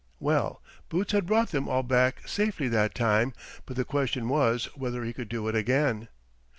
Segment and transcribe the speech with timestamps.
[0.19, 3.33] Well, Boots had brought them all back safely that time,
[3.67, 6.07] but the question was whether he could do it again.